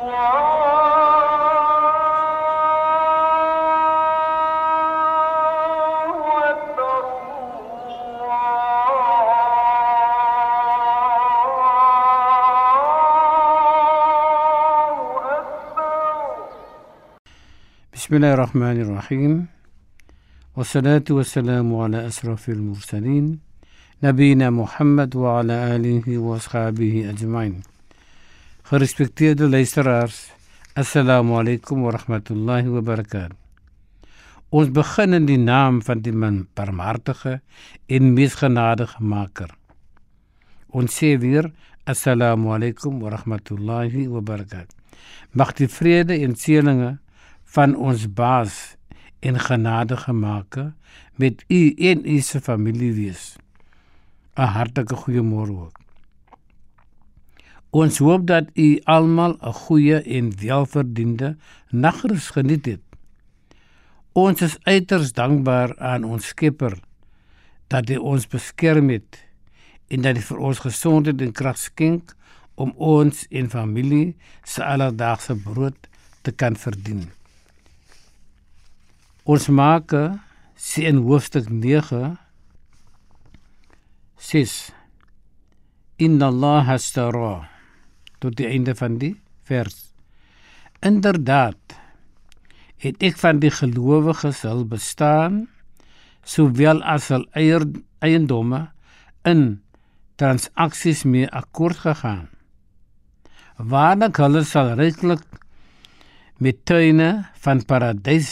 بسم 0.00 0.08
الله 18.16 18.34
الرحمن 18.34 18.80
الرحيم 18.80 19.46
والصلاة 20.56 21.04
والسلام 21.10 21.76
على 21.76 22.06
أشرف 22.06 22.48
المرسلين 22.48 23.38
نبينا 24.02 24.50
محمد 24.50 25.16
وعلى 25.16 25.76
آله 25.76 26.18
وأصحابه 26.18 27.10
أجمعين 27.10 27.60
Gerespekteerde 28.70 29.48
luisteraars, 29.48 30.30
Assalamu 30.74 31.34
alaykum 31.40 31.80
wa 31.82 31.90
rahmatullahi 31.90 32.68
wa 32.70 32.80
barakatuh. 32.80 33.34
Ons 34.52 34.70
begin 34.70 35.16
in 35.16 35.26
die 35.26 35.38
naam 35.38 35.80
van 35.82 36.04
die 36.04 36.12
man 36.14 36.36
barmhartige 36.54 37.40
en 37.88 38.12
meesgenadige 38.14 39.02
Maker. 39.02 39.50
Ons 40.70 41.00
sê 41.00 41.16
weer 41.18 41.50
Assalamu 41.82 42.54
alaykum 42.54 43.02
wa 43.02 43.10
rahmatullahi 43.16 44.06
wa 44.06 44.22
barakatuh. 44.22 44.78
Mag 45.34 45.50
die 45.58 45.66
vrede 45.66 46.20
en 46.22 46.38
seëninge 46.38 46.92
van 47.56 47.74
ons 47.74 48.06
baas 48.06 48.60
en 49.18 49.42
genadige 49.50 50.14
Maker 50.14 50.70
met 51.18 51.42
u 51.48 51.74
en 51.90 52.06
u 52.06 52.20
se 52.22 52.38
familie 52.38 52.94
wees. 52.94 53.34
'n 54.38 54.54
Hartlike 54.54 54.94
goeiemôre 54.94 55.58
ook. 55.66 55.79
Ons 57.70 58.00
hoop 58.02 58.26
dat 58.26 58.48
u 58.58 58.80
almal 58.84 59.36
'n 59.38 59.52
goeie 59.52 60.02
en 60.02 60.32
welverdiende 60.38 61.36
nagrus 61.70 62.30
geniet 62.30 62.66
het. 62.66 62.82
Ons 64.12 64.42
is 64.42 64.58
uiters 64.62 65.12
dankbaar 65.12 65.78
aan 65.78 66.04
ons 66.04 66.26
Skepper 66.26 66.78
dat 67.66 67.88
hy 67.88 67.96
ons 67.96 68.26
beskerm 68.26 68.88
het 68.88 69.22
en 69.88 70.02
dat 70.02 70.16
hy 70.16 70.22
vir 70.22 70.38
ons 70.38 70.58
gesondheid 70.58 71.20
en 71.20 71.32
krag 71.32 71.58
skenk 71.58 72.16
om 72.54 72.74
ons 72.76 73.26
en 73.30 73.50
familie 73.50 74.16
se 74.42 74.64
alledaagse 74.64 75.34
brood 75.34 75.88
te 76.22 76.32
kan 76.32 76.56
verdien. 76.56 77.10
Ons 79.22 79.48
maak 79.48 79.94
sien 80.54 80.86
in 80.86 80.96
hoofstuk 80.96 81.48
9 81.48 82.18
6 84.16 84.72
Inna 85.96 86.26
Allah 86.26 86.66
hastara 86.66 87.49
tot 88.20 88.36
die 88.38 88.48
einde 88.48 88.74
van 88.76 88.98
die 89.00 89.14
vers. 89.48 89.90
Inderdaad 90.84 91.76
het 92.80 93.02
ek 93.04 93.18
van 93.20 93.40
die 93.42 93.52
gelowiges 93.52 94.44
hul 94.48 94.64
bestaan 94.68 95.42
sowel 96.24 96.80
as 96.84 97.10
hul 97.12 97.26
eiendomme 97.36 98.62
in 99.28 99.60
transaksies 100.20 101.04
mee 101.08 101.28
akkoord 101.28 101.80
gegaan. 101.84 102.28
Waarlik 103.60 104.20
hulle 104.20 104.44
sal 104.48 104.72
ryklik 104.80 105.24
met 106.40 106.64
tuine 106.64 107.10
van 107.44 107.60
paradys 107.68 108.30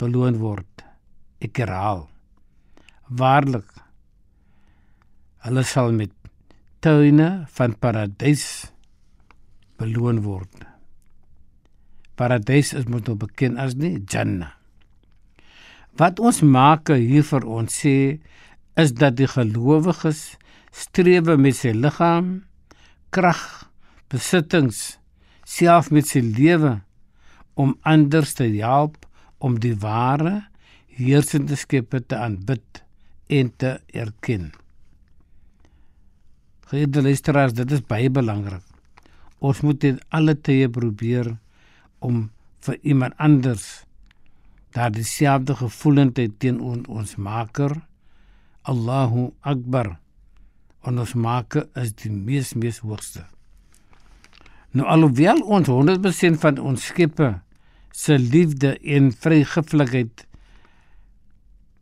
beloon 0.00 0.36
word. 0.40 0.84
Ek 1.40 1.56
herhaal. 1.62 2.04
Waarlik 3.08 3.68
hulle 5.46 5.64
sal 5.64 5.94
met 5.96 6.12
tuine 6.84 7.46
van 7.56 7.76
paradys 7.80 8.44
beloon 9.78 10.22
word. 10.26 10.66
Paradys 12.18 12.74
is 12.74 12.88
moet 12.90 13.06
nou 13.06 13.16
bekend 13.18 13.60
as 13.62 13.76
die 13.78 13.96
Jannah. 14.02 14.56
Wat 15.98 16.20
ons 16.22 16.42
maak 16.46 16.90
hier 16.94 17.24
vir 17.26 17.46
ons 17.46 17.74
sê 17.82 18.18
is 18.78 18.92
dat 18.94 19.16
die 19.18 19.30
gelowiges 19.30 20.36
streef 20.74 21.30
met 21.38 21.56
sy 21.58 21.72
liggaam, 21.74 22.44
krag, 23.14 23.42
besittings, 24.12 24.98
self 25.48 25.90
met 25.94 26.06
sy 26.06 26.22
lewe 26.22 26.76
om 27.58 27.74
ander 27.82 28.26
te 28.26 28.46
help 28.60 29.08
om 29.42 29.58
die 29.62 29.74
ware 29.82 30.44
heersende 30.98 31.58
Skepper 31.58 32.04
te 32.06 32.18
aanbid 32.18 32.82
en 33.28 33.52
te 33.56 33.78
erken. 33.94 34.50
Geëerde 36.68 37.02
luisteraars, 37.02 37.54
dit 37.56 37.70
is 37.72 37.84
baie 37.86 38.10
belangrik. 38.12 38.67
Ons 39.38 39.62
moet 39.62 39.78
dit 39.80 39.98
alle 40.14 40.34
tye 40.34 40.68
probeer 40.68 41.36
om 42.02 42.28
vir 42.66 42.78
iemand 42.82 43.14
anders 43.22 43.84
daar 44.76 44.92
dieselfde 44.92 45.54
gevoelendheid 45.58 46.38
teenoor 46.42 46.82
ons 46.88 47.16
Maker 47.16 47.78
Allahu 48.68 49.30
Akbar 49.40 49.96
en 50.86 50.98
ons 50.98 51.14
Maker 51.14 51.66
is 51.78 51.94
die 52.02 52.12
mees 52.12 52.54
mees 52.54 52.80
hoogste. 52.84 53.24
Nou 54.76 54.86
alhoewel 54.86 55.40
ons 55.42 55.70
100% 55.70 56.40
van 56.42 56.58
ons 56.60 56.90
Skepper 56.90 57.38
se 57.94 58.18
liefde 58.18 58.74
en 58.84 59.10
vrygiflikheid 59.12 60.26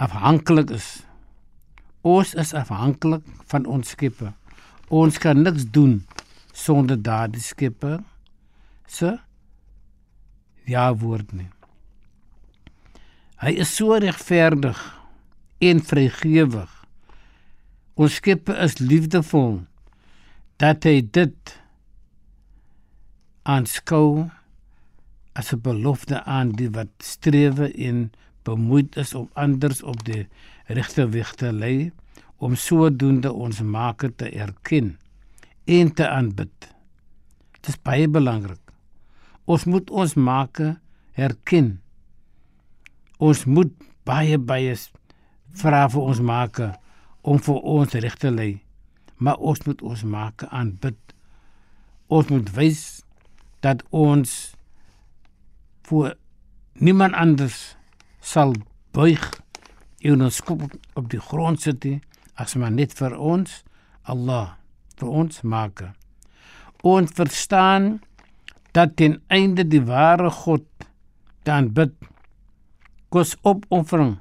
afhanklik 0.00 0.72
is. 0.74 0.88
Ons 2.00 2.32
is 2.34 2.54
afhanklik 2.56 3.26
van 3.52 3.66
ons 3.68 3.92
Skepper. 3.92 4.32
Ons 4.88 5.20
kan 5.22 5.42
niks 5.44 5.68
doen 5.70 6.00
sonder 6.52 6.98
daardie 7.02 7.42
Skepper 7.42 8.00
se 8.86 9.18
ja 10.64 10.90
woord 10.94 11.32
nie. 11.32 11.48
Hy 13.40 13.54
is 13.64 13.72
so 13.76 13.96
regverdig 13.96 14.78
en 15.64 15.80
vrygewig. 15.80 16.70
Ons 18.00 18.18
Skepper 18.20 18.58
is 18.64 18.78
liefdevol 18.80 19.62
dat 20.60 20.84
hy 20.84 21.00
dit 21.00 21.54
aanskou 23.48 24.28
as 25.32 25.52
'n 25.52 25.62
belofte 25.64 26.22
aan 26.24 26.52
die 26.52 26.70
wat 26.70 26.92
strewe 26.98 27.72
en 27.72 28.12
bemoeid 28.44 28.96
is 28.96 29.14
om 29.14 29.30
anders 29.32 29.82
op 29.82 30.04
die 30.04 30.28
regte 30.66 31.08
weg 31.08 31.34
te 31.34 31.52
lei 31.52 31.92
om 32.36 32.54
sodoende 32.56 33.32
ons 33.32 33.60
Maker 33.60 34.14
te 34.14 34.28
erken 34.30 34.98
en 35.70 35.92
te 35.94 36.08
aanbid. 36.08 36.70
Dit 37.60 37.68
is 37.72 37.78
baie 37.86 38.08
belangrik. 38.08 38.72
Ons 39.44 39.66
moet 39.70 39.90
ons 39.90 40.14
Maker 40.14 40.74
erken. 41.14 41.76
Ons 43.18 43.44
moet 43.46 43.70
baie 44.08 44.38
baie 44.38 44.74
vra 45.62 45.84
vir 45.92 46.08
ons 46.12 46.22
Maker 46.24 46.74
om 47.22 47.38
vir 47.46 47.62
ons 47.76 47.94
reg 48.02 48.18
te 48.18 48.32
lei. 48.34 48.52
Maar 49.22 49.38
ons 49.38 49.62
moet 49.68 49.82
ons 49.92 50.04
Maker 50.14 50.50
aanbid. 50.50 50.98
Ons 52.10 52.32
moet 52.34 52.50
wys 52.56 52.84
dat 53.62 53.84
ons 53.94 54.36
voor 55.86 56.14
niemand 56.80 57.14
anders 57.14 57.76
sal 58.20 58.56
buig 58.96 59.22
en 60.00 60.24
ons 60.24 60.40
kop 60.46 60.64
op 60.96 61.10
die 61.12 61.20
grond 61.20 61.60
sit 61.60 61.84
as 62.40 62.56
maar 62.56 62.72
net 62.72 62.96
vir 62.96 63.14
ons 63.18 63.60
Allah 64.08 64.59
vir 65.00 65.10
ons 65.22 65.42
maak. 65.42 65.82
Ons 66.86 67.12
verstaan 67.16 67.98
dat 68.76 68.96
ten 68.96 69.18
einde 69.28 69.64
die 69.66 69.82
ware 69.84 70.30
God 70.30 70.66
dan 71.48 71.72
bid 71.74 71.96
kos 73.10 73.34
opoffering 73.42 74.18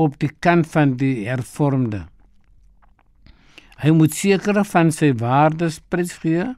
op 0.00 0.16
die 0.18 0.32
kant 0.42 0.66
van 0.72 0.96
die 1.00 1.28
hervormde. 1.28 2.06
Hy 3.80 3.92
moet 3.96 4.16
seker 4.16 4.60
van 4.68 4.90
sy 4.92 5.12
waardes 5.16 5.78
prys 5.92 6.16
gee 6.20 6.48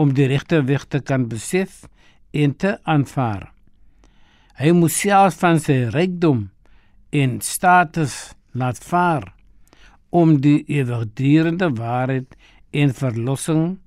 om 0.00 0.12
die 0.16 0.28
regte 0.28 0.60
weg 0.68 0.86
te 0.92 1.00
kan 1.00 1.28
besef 1.28 1.84
en 2.32 2.54
te 2.56 2.76
aanvaar. 2.88 3.50
Hy 4.60 4.72
moes 4.76 4.98
self 5.00 5.38
van 5.40 5.60
sy 5.62 5.86
rykdom 5.92 6.48
en 7.16 7.38
status 7.44 8.34
laat 8.52 8.80
vaar 8.84 9.30
om 10.10 10.36
die 10.44 10.58
ewigdurende 10.68 11.70
waarheid 11.78 12.36
en 12.70 12.94
verlossing 12.94 13.78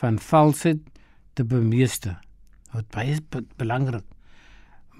van 0.00 0.18
valsheid 0.18 0.80
te 1.32 1.44
bemeester. 1.44 2.18
Wat 2.72 2.88
baie 2.94 3.18
belangrik. 3.56 4.04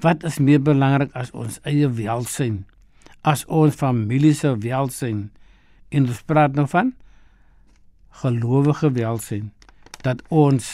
Wat 0.00 0.24
is 0.24 0.38
meer 0.38 0.62
belangrik 0.62 1.12
as 1.12 1.30
ons 1.36 1.60
eie 1.68 1.88
welsyn? 1.88 2.64
As 3.20 3.44
ons 3.46 3.76
familie 3.76 4.34
se 4.34 4.54
welsyn? 4.58 5.28
En 5.90 6.06
ons 6.08 6.22
praat 6.24 6.56
nou 6.56 6.66
van 6.70 6.94
gelowige 8.20 8.90
welsyn 8.92 9.50
dat 10.04 10.22
ons 10.28 10.66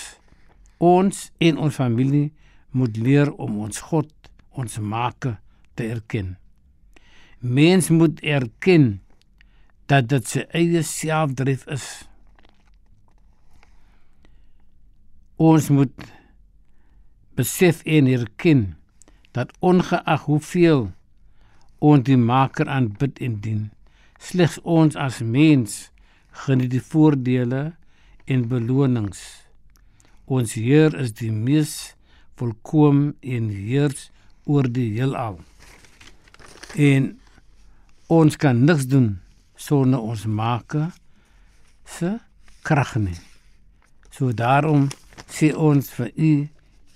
ons 0.78 1.20
en 1.38 1.58
ons 1.58 1.74
familie 1.74 2.32
moet 2.76 2.96
leer 3.00 3.32
om 3.32 3.62
ons 3.64 3.80
God 3.90 4.10
ons 4.56 4.78
maak 4.78 5.28
te 5.76 5.88
erken. 5.88 6.36
Mens 7.40 7.88
moet 7.92 8.20
erken 8.24 9.00
dat 9.90 10.08
dit 10.10 10.28
sy 10.28 10.44
eie 10.56 10.82
selfdrift 10.84 11.68
is. 11.72 11.86
Ons 15.36 15.68
moet 15.68 15.92
besef 17.36 17.82
en 17.84 18.06
erken 18.08 18.76
dat 19.36 19.52
ongeag 19.60 20.22
hoeveel 20.24 20.86
ons 21.84 22.04
die 22.08 22.16
Maker 22.16 22.70
aanbid 22.72 23.20
en 23.20 23.34
dien, 23.44 23.66
slegs 24.16 24.56
ons 24.64 24.96
as 24.96 25.20
mens 25.20 25.90
geniet 26.46 26.72
die 26.72 26.80
voordele 26.80 27.74
en 28.24 28.48
belonings. 28.48 29.20
Ons 30.24 30.56
Heer 30.56 30.96
is 30.96 31.12
die 31.20 31.28
mees 31.28 31.92
volkom 32.40 33.12
en 33.20 33.52
heers 33.52 34.08
oor 34.48 34.64
die 34.64 34.88
heelal. 34.96 35.36
En 36.80 37.12
ons 38.08 38.40
kan 38.40 38.64
niks 38.64 38.88
doen 38.88 39.18
sonder 39.60 40.00
ons 40.00 40.24
Maker 40.24 40.94
se 41.84 42.16
krag 42.64 42.96
nie. 42.96 43.20
So 44.08 44.32
daarom 44.32 44.88
sê 45.36 45.52
ons 45.52 45.90
vir 45.98 46.12
u 46.16 46.32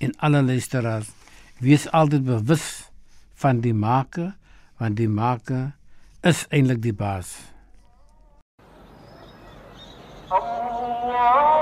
en 0.01 0.15
alle 0.25 0.41
luisteraars 0.43 1.11
wees 1.61 1.85
altyd 1.93 2.25
bewus 2.25 2.67
van 3.43 3.61
die 3.61 3.77
maker 3.77 4.33
want 4.81 4.97
die 4.97 5.11
maker 5.13 5.73
is 6.25 6.47
eintlik 6.49 6.81
die 6.85 6.97
baas. 6.97 7.37
Allah 10.31 11.60